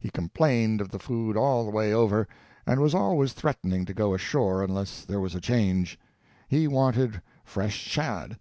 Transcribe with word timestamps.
He 0.00 0.08
complained 0.08 0.80
of 0.80 0.88
the 0.90 0.98
food 0.98 1.36
all 1.36 1.66
the 1.66 1.70
way 1.70 1.92
over, 1.92 2.26
and 2.66 2.80
was 2.80 2.94
always 2.94 3.34
threatening 3.34 3.84
to 3.84 3.92
go 3.92 4.14
ashore 4.14 4.64
unless 4.64 5.04
there 5.04 5.20
was 5.20 5.34
a 5.34 5.38
change. 5.38 5.98
He 6.48 6.66
wanted 6.66 7.20
fresh 7.44 7.74
shad. 7.74 8.38